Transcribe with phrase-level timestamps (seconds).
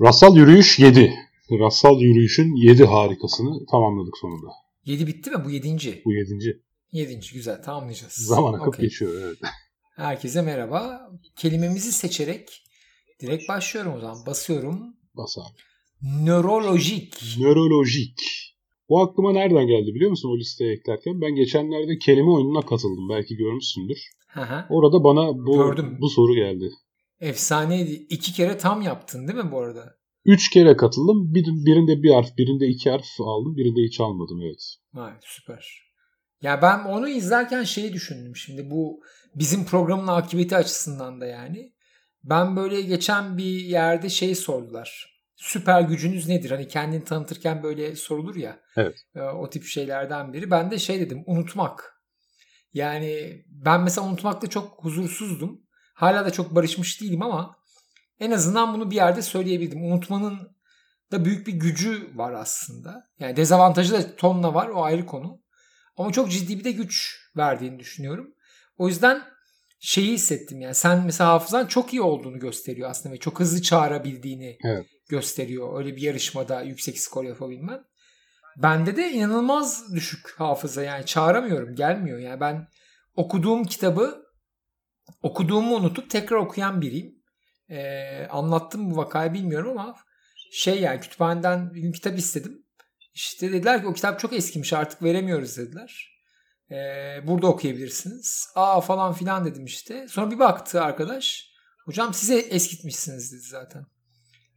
[0.00, 1.14] Rasal Yürüyüş 7.
[1.50, 4.46] Rasal Yürüyüş'ün 7 harikasını tamamladık sonunda.
[4.84, 5.44] 7 bitti mi?
[5.44, 6.02] Bu 7.
[6.04, 6.62] Bu 7.
[6.92, 7.20] 7.
[7.34, 8.12] güzel tamamlayacağız.
[8.12, 8.80] Zaman akıp okay.
[8.80, 9.38] geçiyor evet.
[9.96, 11.10] Herkese merhaba.
[11.36, 12.62] Kelimemizi seçerek
[13.20, 14.26] direkt başlıyorum o zaman.
[14.26, 14.96] Basıyorum.
[15.14, 15.56] Bas abi.
[16.24, 17.14] Nörolojik.
[17.38, 18.20] Nörolojik.
[18.88, 21.20] Bu aklıma nereden geldi biliyor musun o listeye eklerken?
[21.20, 23.08] Ben geçenlerde kelime oyununa katıldım.
[23.08, 23.98] Belki görmüşsündür.
[24.28, 25.98] Hı Orada bana bu, Gördüm.
[26.00, 26.70] bu soru geldi.
[27.20, 27.92] Efsaneydi.
[27.92, 29.96] İki kere tam yaptın değil mi bu arada?
[30.24, 31.34] Üç kere katıldım.
[31.34, 33.56] Bir, birinde bir harf, birinde iki harf aldım.
[33.56, 34.76] Birinde hiç almadım evet.
[34.94, 35.86] Vay süper.
[36.42, 39.00] Ya ben onu izlerken şeyi düşündüm şimdi bu
[39.34, 41.72] bizim programın akıbeti açısından da yani.
[42.24, 45.16] Ben böyle geçen bir yerde şey sordular.
[45.36, 46.50] Süper gücünüz nedir?
[46.50, 48.60] Hani kendini tanıtırken böyle sorulur ya.
[48.76, 48.96] Evet.
[49.14, 50.50] E, o tip şeylerden biri.
[50.50, 52.02] Ben de şey dedim unutmak.
[52.72, 55.65] Yani ben mesela unutmakta çok huzursuzdum.
[55.96, 57.56] Hala da çok barışmış değilim ama
[58.20, 59.84] en azından bunu bir yerde söyleyebildim.
[59.84, 60.56] Unutmanın
[61.12, 63.08] da büyük bir gücü var aslında.
[63.18, 65.40] Yani dezavantajı da tonla var o ayrı konu.
[65.96, 68.34] Ama çok ciddi bir de güç verdiğini düşünüyorum.
[68.78, 69.22] O yüzden
[69.80, 74.58] şeyi hissettim yani sen mesela hafızan çok iyi olduğunu gösteriyor aslında ve çok hızlı çağırabildiğini
[74.64, 74.86] evet.
[75.08, 75.78] gösteriyor.
[75.78, 77.80] Öyle bir yarışmada yüksek skor yapabilmen.
[78.56, 82.68] Bende de inanılmaz düşük hafıza yani çağıramıyorum gelmiyor yani ben
[83.14, 84.25] okuduğum kitabı
[85.22, 87.16] okuduğumu unutup tekrar okuyan biriyim.
[87.70, 89.96] Ee, anlattım bu vakayı bilmiyorum ama
[90.52, 92.62] şey yani kütüphaneden bir gün kitap istedim.
[93.14, 96.16] İşte dediler ki o kitap çok eskimiş artık veremiyoruz dediler.
[96.70, 96.76] Ee,
[97.26, 98.48] burada okuyabilirsiniz.
[98.54, 100.06] Aa falan filan dedim işte.
[100.08, 101.50] Sonra bir baktı arkadaş.
[101.84, 103.86] Hocam size eskitmişsiniz dedi zaten.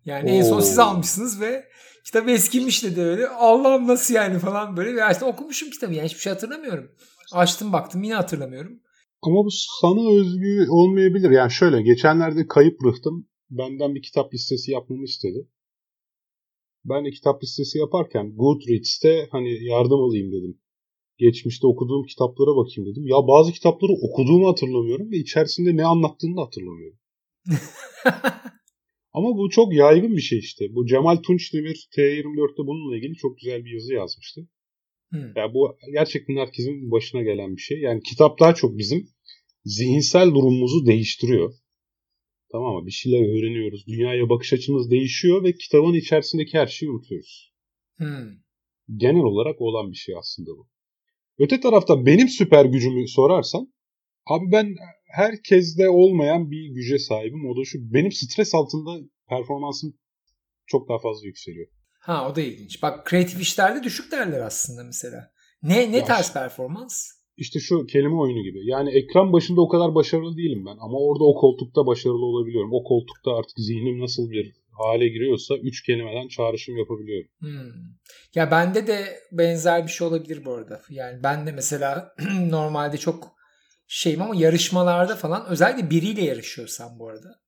[0.06, 0.34] Yani Oo.
[0.34, 1.70] en son siz almışsınız ve
[2.06, 3.28] kitap eskimiş dedi öyle.
[3.28, 4.96] Allah'ım nasıl yani falan böyle.
[4.96, 6.92] Ve aslında okumuşum kitabı yani hiçbir şey hatırlamıyorum.
[7.34, 8.80] Açtım baktım yine hatırlamıyorum.
[9.22, 9.50] Ama bu
[9.82, 11.30] sana özgü olmayabilir.
[11.30, 15.48] Yani şöyle geçenlerde kayıp rıhtım benden bir kitap listesi yapmamı istedi.
[16.86, 20.62] Ben de kitap listesi yaparken Goodreads'te hani yardım alayım dedim.
[21.18, 23.08] Geçmişte okuduğum kitaplara bakayım dedim.
[23.08, 27.00] Ya bazı kitapları okuduğumu hatırlamıyorum ve içerisinde ne anlattığını da hatırlamıyorum.
[29.14, 30.76] Ama bu çok yaygın bir şey işte.
[30.76, 34.48] Bu Cemal Tunç Demir T24'te bununla ilgili çok güzel bir yazı yazmıştı.
[35.10, 35.32] Hmm.
[35.36, 37.80] Yani bu gerçekten herkesin başına gelen bir şey.
[37.80, 39.08] Yani kitap daha çok bizim
[39.66, 41.54] zihinsel durumumuzu değiştiriyor.
[42.52, 42.86] Tamam mı?
[42.86, 43.88] Bir şeyler öğreniyoruz.
[43.88, 47.54] Dünyaya bakış açımız değişiyor ve kitabın içerisindeki her şeyi unutuyoruz.
[47.98, 48.30] Hmm.
[48.96, 50.68] Genel olarak olan bir şey aslında bu.
[51.40, 53.74] Öte tarafta benim süper gücümü sorarsan
[54.26, 54.76] abi ben
[55.06, 57.50] herkeste olmayan bir güce sahibim.
[57.50, 59.94] O da şu benim stres altında performansım
[60.66, 61.68] çok daha fazla yükseliyor.
[62.00, 62.84] Ha o da ilginç.
[62.84, 65.32] Bak kreatif işlerde düşük derler aslında mesela.
[65.64, 67.12] Ne ne ya tarz performans?
[67.38, 68.60] İşte şu kelime oyunu gibi.
[68.64, 72.74] Yani ekran başında o kadar başarılı değilim ben ama orada o koltukta başarılı olabiliyorum.
[72.74, 77.30] O koltukta artık zihnim nasıl bir hale giriyorsa üç kelimeden çağrışım yapabiliyorum.
[77.40, 77.72] Hmm.
[78.36, 80.82] Ya bende de benzer bir şey olabilir bu arada.
[80.90, 82.16] Yani ben de mesela
[82.50, 83.36] normalde çok
[83.88, 87.40] şeyim ama yarışmalarda falan özellikle biriyle yarışıyorsam bu arada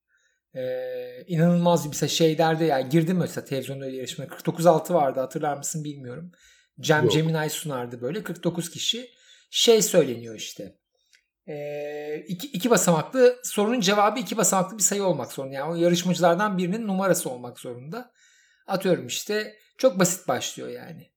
[0.56, 5.84] ee, inanılmaz bir mesela şeylerde yani girdim mesela televizyonda öyle yarışmaya 49.6 vardı hatırlar mısın
[5.84, 6.32] bilmiyorum.
[6.80, 7.12] Cem Yok.
[7.12, 9.10] Cemilay sunardı böyle 49 kişi
[9.50, 10.78] şey söyleniyor işte.
[11.48, 15.54] Ee, iki, iki basamaklı sorunun cevabı iki basamaklı bir sayı olmak zorunda.
[15.54, 18.12] Yani o yarışmacılardan birinin numarası olmak zorunda.
[18.68, 21.12] Atıyorum işte çok basit başlıyor yani.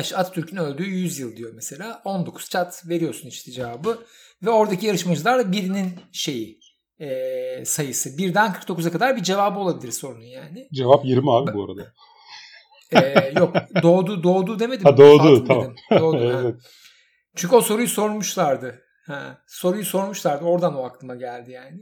[0.00, 2.02] İşte Atatürk'ün öldüğü 100 yıl diyor mesela.
[2.04, 4.06] 19 çat veriyorsun işte cevabı.
[4.42, 6.60] Ve oradaki yarışmacılar birinin şeyi
[7.00, 8.18] e, sayısı.
[8.18, 10.68] Birden 49'a kadar bir cevabı olabilir sorunun yani.
[10.72, 11.92] Cevap 20 abi bu arada.
[12.92, 14.84] E, yok doğdu doğdu demedim.
[14.84, 15.64] Ha doğdu Fatım tamam.
[15.64, 16.02] Dedim.
[16.02, 16.54] Doğdu, evet.
[17.36, 18.82] Çünkü o soruyu sormuşlardı.
[19.06, 20.44] Ha, soruyu sormuşlardı.
[20.44, 21.80] Oradan o aklıma geldi yani.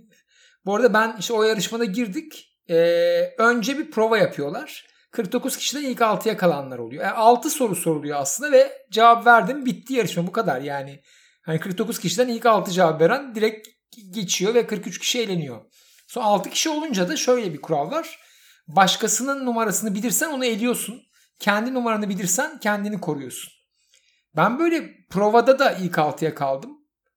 [0.66, 2.56] Bu arada ben işte o yarışmada girdik.
[2.70, 4.86] Ee, önce bir prova yapıyorlar.
[5.10, 7.04] 49 kişiden ilk 6'ya kalanlar oluyor.
[7.04, 11.02] Yani 6 soru soruluyor aslında ve cevap verdim bitti yarışma bu kadar yani.
[11.42, 13.68] Hani 49 kişiden ilk 6 cevap veren direkt
[14.10, 15.60] geçiyor ve 43 kişi eğleniyor.
[16.06, 18.18] Sonra 6 kişi olunca da şöyle bir kural var.
[18.68, 21.02] Başkasının numarasını bilirsen onu eliyorsun.
[21.38, 23.52] Kendi numaranı bilirsen kendini koruyorsun.
[24.36, 26.70] Ben böyle provada da ilk 6'ya kaldım.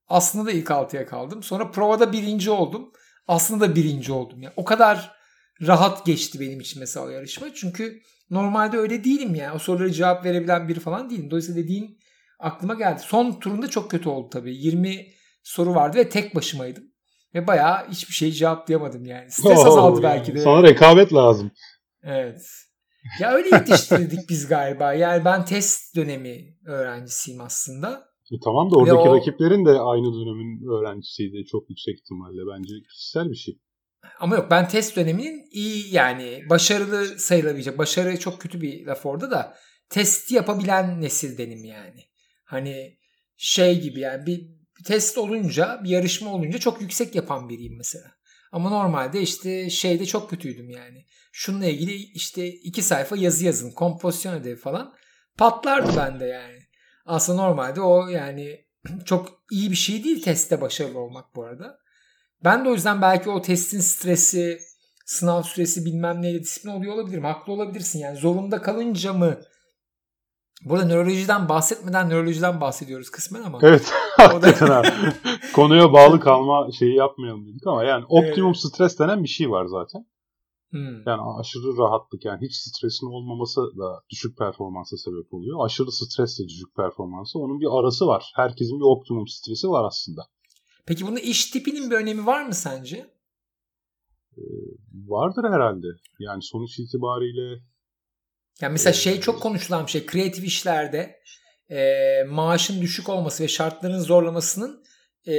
[0.07, 1.44] Aslında da ilk 6'ya kaldım.
[1.44, 2.91] Sonra provada birinci oldum.
[3.27, 4.41] Aslında da birinci oldum.
[4.41, 5.11] Yani o kadar
[5.61, 7.47] rahat geçti benim için mesela o yarışma.
[7.53, 9.55] Çünkü normalde öyle değilim yani.
[9.55, 11.31] O sorulara cevap verebilen biri falan değilim.
[11.31, 11.99] Dolayısıyla dediğin
[12.39, 13.01] aklıma geldi.
[13.05, 14.55] Son turunda çok kötü oldu tabii.
[14.55, 15.07] 20
[15.49, 16.83] soru vardı ve tek başımaydım.
[17.35, 19.31] Ve bayağı hiçbir şey cevaplayamadım yani.
[19.31, 20.39] Stres azaldı belki de.
[20.39, 21.51] Sana rekabet lazım.
[22.03, 22.41] Evet.
[23.19, 24.93] Ya öyle yetiştirdik biz galiba.
[24.93, 28.09] Yani ben test dönemi öğrencisiyim aslında.
[28.31, 29.15] E tamam da oradaki o...
[29.15, 32.41] rakiplerin de aynı dönemin öğrencisiydi çok yüksek ihtimalle.
[32.53, 33.59] Bence kişisel bir şey.
[34.19, 37.77] Ama yok ben test döneminin iyi yani başarılı sayılabilecek.
[37.77, 39.55] Başarı çok kötü bir laf orada da
[39.89, 42.01] testi yapabilen nesildenim yani.
[42.45, 42.97] Hani
[43.37, 48.11] şey gibi yani bir, bir test olunca bir yarışma olunca çok yüksek yapan biriyim mesela.
[48.51, 51.05] Ama normalde işte şeyde çok kötüydüm yani.
[51.31, 53.71] Şununla ilgili işte iki sayfa yazı yazın.
[53.71, 54.93] Kompozisyon ödevi falan.
[55.37, 56.59] Patlardı bende yani.
[57.05, 58.65] Aslında normalde o yani
[59.05, 61.79] çok iyi bir şey değil testte başarılı olmak bu arada.
[62.43, 64.59] Ben de o yüzden belki o testin stresi,
[65.05, 67.23] sınav süresi bilmem neyle disiplin oluyor olabilirim.
[67.23, 68.17] Haklı olabilirsin yani.
[68.17, 69.41] Zorunda kalınca mı
[70.65, 73.59] Burada nörolojiden bahsetmeden nörolojiden bahsediyoruz kısmen ama.
[73.61, 73.94] Evet.
[74.17, 74.88] Hakikaten abi.
[75.53, 78.73] Konuya bağlı kalma şeyi yapmayalım dedik ama yani optimum evet.
[78.73, 80.06] stres denen bir şey var zaten.
[80.71, 81.01] Hmm.
[81.06, 85.65] Yani aşırı rahatlık yani hiç stresin olmaması da düşük performansa sebep oluyor.
[85.65, 87.39] Aşırı stres de düşük performansa.
[87.39, 88.31] Onun bir arası var.
[88.35, 90.21] Herkesin bir optimum stresi var aslında.
[90.85, 93.09] Peki bunun iş tipinin bir önemi var mı sence?
[94.38, 94.41] Ee,
[95.07, 95.88] vardır herhalde.
[96.19, 97.61] Yani sonuç itibariyle
[98.61, 100.06] yani mesela şey çok konuşulan bir şey.
[100.06, 101.19] Kreatif işlerde
[101.71, 104.83] e, maaşın düşük olması ve şartların zorlamasının
[105.25, 105.33] e,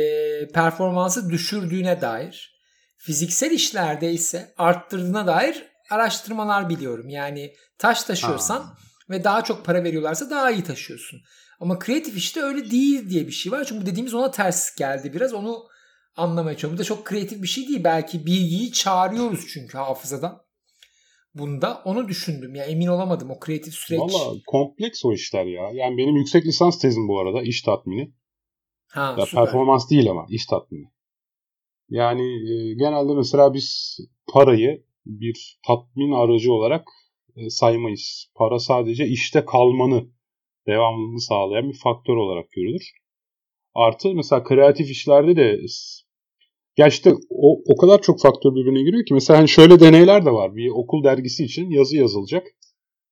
[0.49, 2.61] performansı düşürdüğüne dair.
[2.99, 7.09] Fiziksel işlerde ise arttırdığına dair araştırmalar biliyorum.
[7.09, 8.77] Yani taş taşıyorsan ha.
[9.11, 11.21] ve daha çok para veriyorlarsa daha iyi taşıyorsun.
[11.61, 13.65] Ama kreatif işte öyle değil diye bir şey var.
[13.65, 15.35] Çünkü dediğimiz ona ters geldi biraz.
[15.35, 15.69] Onu
[16.17, 16.77] anlamaya çalışıyorum.
[16.77, 17.85] Bu da çok kreatif bir şey değil.
[17.85, 20.43] Belki bilgiyi çağırıyoruz çünkü hafızadan
[21.35, 21.83] bunda.
[21.85, 22.55] Onu düşündüm.
[22.55, 24.01] Ya emin olamadım o kreatif süreç.
[24.01, 25.71] Valla kompleks o işler ya.
[25.75, 28.13] Yani benim yüksek lisans tezim bu arada iş tatmini.
[28.89, 30.87] Ha, ya performans değil ama iş tatmini.
[31.89, 33.99] Yani e, genelde mesela biz
[34.33, 36.89] parayı bir tatmin aracı olarak
[37.37, 38.31] e, saymayız.
[38.35, 40.11] Para sadece işte kalmanı
[40.67, 42.91] devamlılığını sağlayan bir faktör olarak görülür.
[43.75, 45.59] Artı mesela kreatif işlerde de
[46.83, 50.57] Gerçekten o, o kadar çok faktör birbirine giriyor ki mesela hani şöyle deneyler de var.
[50.57, 52.47] Bir okul dergisi için yazı yazılacak.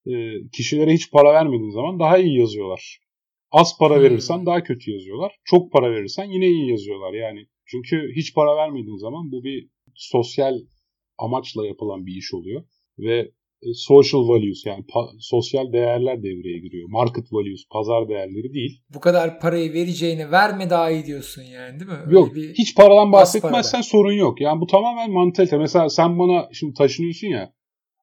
[0.06, 0.12] E,
[0.52, 2.98] kişilere hiç para vermediğin zaman daha iyi yazıyorlar.
[3.50, 4.02] Az para hmm.
[4.02, 5.36] verirsen daha kötü yazıyorlar.
[5.44, 7.46] Çok para verirsen yine iyi yazıyorlar yani.
[7.66, 10.58] Çünkü hiç para vermediğin zaman bu bir sosyal
[11.18, 12.64] amaçla yapılan bir iş oluyor.
[12.98, 13.30] Ve
[13.74, 14.84] social values yani
[15.18, 16.88] sosyal değerler devreye giriyor.
[16.88, 18.82] Market values, pazar değerleri değil.
[18.94, 21.96] Bu kadar parayı vereceğine verme daha iyi diyorsun yani değil mi?
[22.06, 22.34] Öyle yok.
[22.34, 24.40] Bir hiç paradan bahsetmezsen sorun yok.
[24.40, 25.58] Yani bu tamamen mantalite.
[25.58, 27.52] Mesela sen bana şimdi taşınıyorsun ya.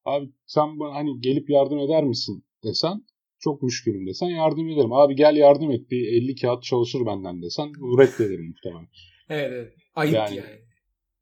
[0.06, 3.02] Abi sen bana hani gelip yardım eder misin desen
[3.40, 4.94] çok müşkülüm desen yardım ederim.
[4.94, 7.68] Abi gel yardım et bir 50 kağıt çalışır benden desen
[8.00, 8.88] reddederim muhtemelen.
[9.30, 9.74] Evet evet.
[9.96, 10.36] Ayıp yani.
[10.36, 10.65] yani.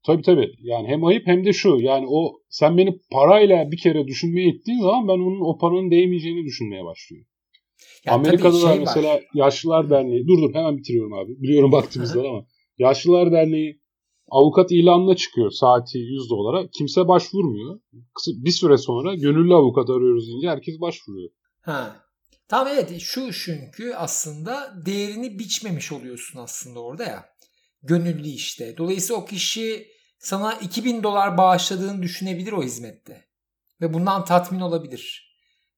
[0.06, 0.52] Tabii tabii.
[0.60, 1.78] Yani hem ayıp hem de şu.
[1.80, 6.46] Yani o sen beni parayla bir kere düşünmeye ettiğin zaman ben onun o paranın değmeyeceğini
[6.46, 7.28] düşünmeye başlıyorum.
[8.06, 9.24] Ya Amerika'da şey da mesela var.
[9.34, 10.28] Yaşlılar Derneği.
[10.28, 11.42] Dur dur hemen bitiriyorum abi.
[11.42, 11.86] Biliyorum var
[12.16, 12.46] ama.
[12.78, 13.82] Yaşlılar Derneği
[14.30, 16.68] avukat ilanına çıkıyor saati 100 dolara.
[16.78, 17.80] Kimse başvurmuyor.
[18.28, 21.30] Bir süre sonra gönüllü avukat arıyoruz deyince herkes başvuruyor.
[21.62, 22.04] Ha.
[22.48, 27.26] Tamam evet şu çünkü aslında değerini biçmemiş oluyorsun aslında orada ya.
[27.84, 28.78] Gönüllü işte.
[28.78, 29.93] Dolayısıyla o kişi
[30.24, 33.26] sana 2000 dolar bağışladığını düşünebilir o hizmette.
[33.82, 35.36] Ve bundan tatmin olabilir.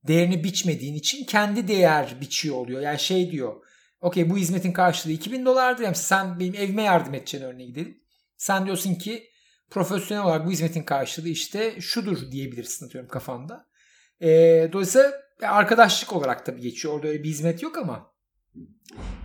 [0.08, 2.82] Değerini biçmediğin için kendi değer biçiyor oluyor.
[2.82, 3.56] Yani şey diyor.
[4.02, 5.84] Okey bu hizmetin karşılığı 2000 dolardır.
[5.84, 8.04] Yani sen benim evime yardım edeceğin örneğe gidelim.
[8.38, 9.30] Sen diyorsun ki
[9.70, 13.68] profesyonel olarak bu hizmetin karşılığı işte şudur diyebilirsin atıyorum kafanda.
[14.22, 14.30] E,
[14.74, 15.12] dolayısıyla
[15.42, 16.94] arkadaşlık olarak tabii geçiyor.
[16.94, 18.15] Orada öyle bir hizmet yok ama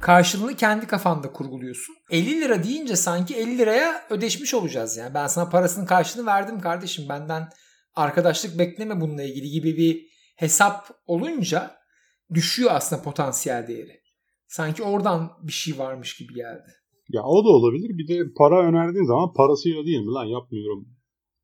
[0.01, 1.95] karşılığını kendi kafanda kurguluyorsun.
[2.11, 5.15] 50 lira deyince sanki 50 liraya ödeşmiş olacağız yani.
[5.15, 7.09] Ben sana parasının karşılığını verdim kardeşim.
[7.09, 7.49] Benden
[7.95, 10.07] arkadaşlık bekleme bununla ilgili gibi bir
[10.37, 11.77] hesap olunca
[12.35, 14.01] düşüyor aslında potansiyel değeri.
[14.49, 16.71] Sanki oradan bir şey varmış gibi geldi.
[17.09, 17.99] Ya o da olabilir.
[17.99, 20.89] Bir de para önerdiğin zaman parasıyla değil mi lan yapmıyorum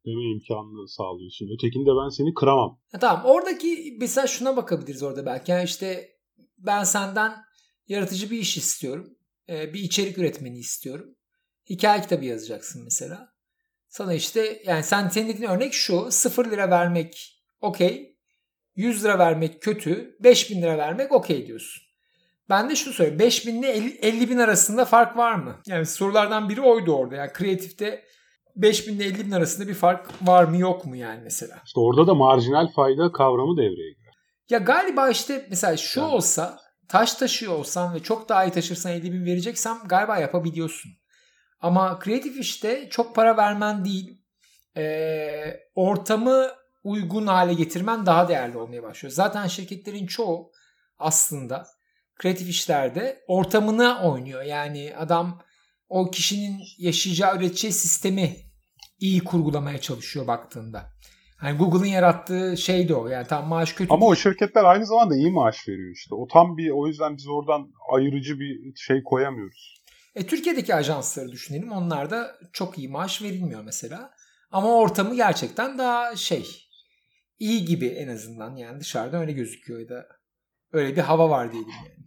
[0.06, 1.48] deme imkanını sağlıyorsun.
[1.54, 2.78] Ötekinde ben seni kıramam.
[2.92, 5.52] Ya tamam oradaki mesela şuna bakabiliriz orada belki.
[5.52, 6.08] Yani işte
[6.58, 7.32] ben senden
[7.88, 9.16] yaratıcı bir iş istiyorum.
[9.48, 11.14] Ee, bir içerik üretmeni istiyorum.
[11.70, 13.28] Hikaye kitabı yazacaksın mesela.
[13.88, 18.16] Sana işte yani sen senin dediğin örnek şu 0 lira vermek okey.
[18.76, 20.16] 100 lira vermek kötü.
[20.20, 21.82] 5000 lira vermek okey diyorsun.
[22.48, 23.18] Ben de şunu söyleyeyim.
[23.18, 25.60] 5000 ile 50 bin arasında fark var mı?
[25.66, 27.14] Yani sorulardan biri oydu orada.
[27.14, 28.04] Yani kreatifte
[28.56, 31.62] 5000 ile 50 bin arasında bir fark var mı yok mu yani mesela?
[31.66, 34.14] İşte orada da marjinal fayda kavramı devreye giriyor.
[34.50, 36.12] Ya galiba işte mesela şu yani.
[36.12, 40.92] olsa taş taşıyor olsan ve çok daha iyi taşırsan 50 bin vereceksem galiba yapabiliyorsun.
[41.60, 44.18] Ama kreatif işte çok para vermen değil
[44.76, 46.50] e, ortamı
[46.84, 49.12] uygun hale getirmen daha değerli olmaya başlıyor.
[49.12, 50.52] Zaten şirketlerin çoğu
[50.98, 51.66] aslında
[52.16, 54.42] kreatif işlerde ortamına oynuyor.
[54.42, 55.42] Yani adam
[55.88, 58.36] o kişinin yaşayacağı üreteceği sistemi
[58.98, 60.92] iyi kurgulamaya çalışıyor baktığında.
[61.36, 63.08] Hani Google'ın yarattığı şey de o.
[63.08, 63.92] Yani tam maaş kötü.
[63.92, 66.14] Ama o şirketler aynı zamanda iyi maaş veriyor işte.
[66.14, 69.82] O tam bir o yüzden biz oradan ayırıcı bir şey koyamıyoruz.
[70.14, 71.72] E, Türkiye'deki ajansları düşünelim.
[71.72, 74.10] Onlarda çok iyi maaş verilmiyor mesela.
[74.50, 76.46] Ama ortamı gerçekten daha şey
[77.38, 80.06] iyi gibi en azından yani dışarıda öyle gözüküyor ya da
[80.72, 82.06] öyle bir hava var diyelim yani.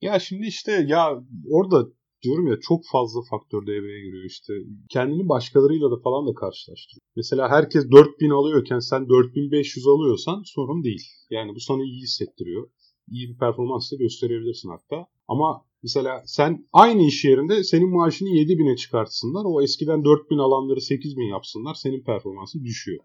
[0.00, 1.10] Ya şimdi işte ya
[1.50, 1.88] orada
[2.22, 4.52] diyorum ya çok fazla faktör devreye giriyor işte.
[4.90, 7.02] Kendini başkalarıyla da falan da karşılaştırıyor.
[7.16, 11.04] Mesela herkes 4000 alıyorken sen 4500 alıyorsan sorun değil.
[11.30, 12.68] Yani bu sana iyi hissettiriyor.
[13.08, 15.06] İyi bir performans da gösterebilirsin hatta.
[15.28, 19.42] Ama mesela sen aynı iş yerinde senin maaşını 7000'e çıkartsınlar.
[19.46, 21.74] O eskiden 4000 alanları 8000 yapsınlar.
[21.74, 23.04] Senin performansın düşüyor.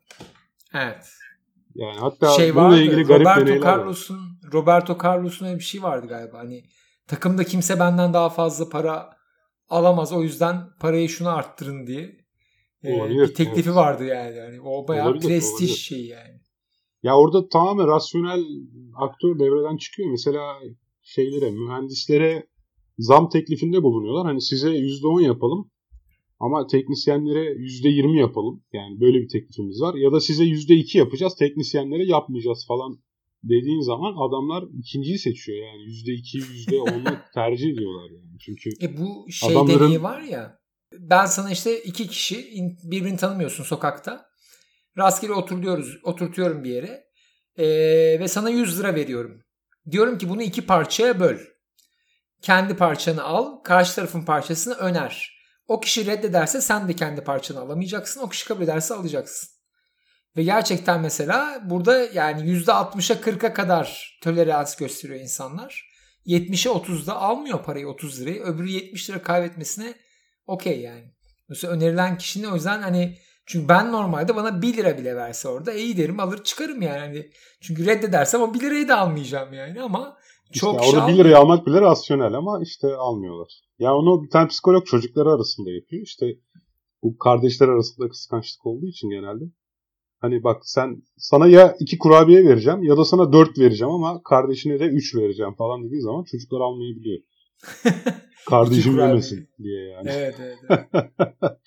[0.74, 1.06] Evet.
[1.76, 4.20] Yani hatta şey bununla vardı, ilgili garip Roberto deneyler Carlos'un
[4.54, 6.38] Roberto Carlos'un bir şey vardı galiba.
[6.38, 6.64] Hani
[7.08, 9.10] takımda kimse benden daha fazla para
[9.70, 10.14] alamaz.
[10.14, 12.24] O yüzden parayı şunu arttırın diye.
[12.84, 13.76] Ee, olabilir, bir teklifi evet.
[13.76, 14.38] vardı yani.
[14.38, 14.62] yani.
[14.62, 15.78] O bayağı olabilir, prestij olabilir.
[15.78, 16.40] şeyi yani.
[17.04, 18.44] Ya orada tamamen rasyonel
[18.96, 20.10] aktör devreden çıkıyor.
[20.12, 20.60] Mesela
[21.02, 22.48] şeylere, mühendislere
[22.98, 24.26] zam teklifinde bulunuyorlar.
[24.26, 25.72] Hani size %10 yapalım
[26.40, 28.64] ama teknisyenlere %20 yapalım.
[28.74, 29.96] Yani böyle bir teklifimiz var.
[29.96, 33.00] Ya da size %2 yapacağız, teknisyenlere yapmayacağız falan
[33.44, 38.40] dediğin zaman adamlar ikinciyi seçiyor yani %2, %10'u tercih ediyorlar yani.
[38.40, 39.80] Çünkü e bu şey adamların...
[39.80, 40.64] deneyi var ya
[41.00, 42.48] ben sana işte iki kişi
[42.84, 44.26] birbirini tanımıyorsun sokakta.
[44.98, 47.04] Rastgele oturuyoruz, oturtuyorum bir yere.
[47.58, 47.66] Ee,
[48.20, 49.42] ve sana 100 lira veriyorum.
[49.92, 51.38] Diyorum ki bunu iki parçaya böl.
[52.42, 55.34] Kendi parçanı al, karşı tarafın parçasını öner.
[55.68, 58.22] O kişi reddederse sen de kendi parçanı alamayacaksın.
[58.22, 59.50] O kişi kabul ederse alacaksın.
[60.38, 65.94] Ve gerçekten mesela burada yani %60'a 40'a kadar tolerans gösteriyor insanlar.
[66.26, 68.44] 70'e 30'da almıyor parayı 30 lirayı.
[68.44, 69.94] Öbürü 70 lira kaybetmesine
[70.48, 71.14] okey yani.
[71.50, 75.74] Mesela önerilen kişinin o yüzden hani çünkü ben normalde bana 1 lira bile verse orada
[75.74, 77.00] iyi derim alır çıkarım yani.
[77.00, 77.30] Hani
[77.62, 80.18] çünkü reddedersem o 1 lirayı da almayacağım yani ama
[80.54, 83.62] çok işte orada 1 lirayı almak bile rasyonel ama işte almıyorlar.
[83.80, 86.02] Ya onu bir tane psikolog çocukları arasında yapıyor.
[86.04, 86.26] İşte
[87.04, 89.44] bu kardeşler arasında kıskançlık olduğu için genelde.
[90.24, 94.80] Hani bak sen sana ya iki kurabiye vereceğim ya da sana dört vereceğim ama kardeşine
[94.80, 97.22] de üç vereceğim falan dediği zaman çocuklar almayabiliyor.
[98.50, 100.10] Kardeşim yemesin diye yani.
[100.12, 100.58] Evet evet.
[100.70, 101.12] evet.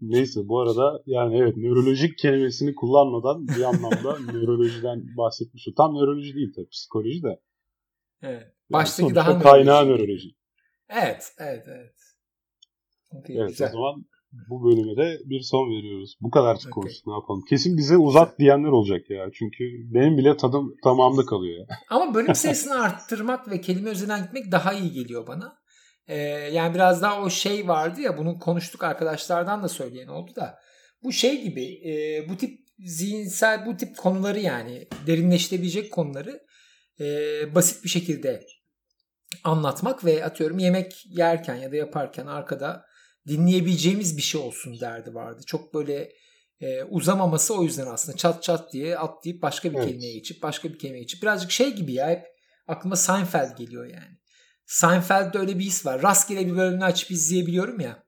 [0.00, 5.68] Neyse bu arada yani evet nörolojik kelimesini kullanmadan bir anlamda nörolojiden bahsetmiş.
[5.76, 7.40] Tam nöroloji değil tabii psikoloji de.
[8.22, 8.54] Evet.
[8.70, 10.28] Baştaki yani daha kaynağı nöroloji.
[10.88, 11.94] Evet, evet, evet.
[13.10, 13.68] Okay, evet güzel.
[13.68, 14.04] o zaman
[14.48, 16.16] bu bölüme de bir son veriyoruz.
[16.20, 16.70] Bu kadar okay.
[16.70, 17.42] konuştuk ne yapalım.
[17.48, 19.26] Kesin bize uzat diyenler olacak ya.
[19.34, 19.64] Çünkü
[19.94, 21.66] benim bile tadım tamamda kalıyor ya.
[21.90, 25.56] Ama bölüm sayısını arttırmak ve kelime üzerinden gitmek daha iyi geliyor bana.
[26.06, 26.16] Ee,
[26.52, 30.58] yani biraz daha o şey vardı ya bunu konuştuk arkadaşlardan da söyleyen oldu da.
[31.02, 36.40] Bu şey gibi e, bu tip zihinsel bu tip konuları yani derinleştirebilecek konuları
[37.00, 37.04] e,
[37.54, 38.46] basit bir şekilde
[39.44, 42.84] anlatmak ve atıyorum yemek yerken ya da yaparken arkada
[43.28, 45.42] dinleyebileceğimiz bir şey olsun derdi vardı.
[45.46, 46.12] Çok böyle
[46.60, 49.86] e, uzamaması o yüzden aslında çat çat diye atlayıp başka bir evet.
[49.86, 52.26] kelimeye geçip başka bir kelimeye geçip birazcık şey gibi ya hep
[52.66, 54.18] aklıma Seinfeld geliyor yani.
[54.66, 56.02] Seinfeld'de öyle bir his var.
[56.02, 58.04] Rastgele bir bölümünü açıp izleyebiliyorum ya.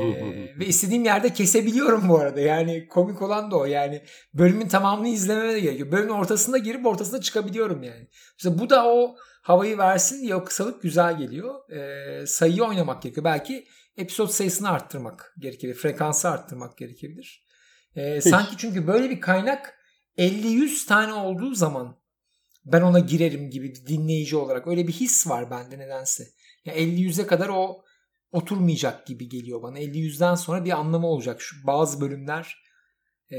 [0.00, 2.40] ee, ve istediğim yerde kesebiliyorum bu arada.
[2.40, 3.64] Yani komik olan da o.
[3.64, 4.02] Yani
[4.34, 5.92] bölümün tamamını izlememe de gerekiyor.
[5.92, 8.08] Bölümün ortasında girip ortasında çıkabiliyorum yani.
[8.38, 11.70] İşte bu da o havayı versin diye o kısalık güzel geliyor.
[11.70, 13.24] Ee, sayıyı oynamak gerekiyor.
[13.24, 13.66] Belki
[13.98, 15.76] episod sayısını arttırmak gerekebilir.
[15.78, 17.44] Frekansı arttırmak gerekebilir.
[17.96, 19.78] Ee, sanki çünkü böyle bir kaynak
[20.18, 21.96] 50-100 tane olduğu zaman
[22.64, 24.66] ben ona girerim gibi dinleyici olarak.
[24.66, 26.24] Öyle bir his var bende nedense.
[26.64, 27.84] Ya yani 50-100'e kadar o
[28.32, 29.78] oturmayacak gibi geliyor bana.
[29.78, 31.40] 50-100'den sonra bir anlamı olacak.
[31.40, 32.56] Şu bazı bölümler
[33.30, 33.38] e,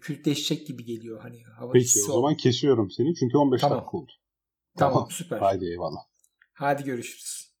[0.00, 1.20] kültleşecek gibi geliyor.
[1.20, 3.78] Hani hava Peki o zaman kesiyorum seni çünkü 15 tamam.
[3.78, 4.12] dakika oldu.
[4.78, 5.38] Tamam, tamam süper.
[5.38, 6.00] Haydi eyvallah.
[6.52, 7.51] Hadi görüşürüz.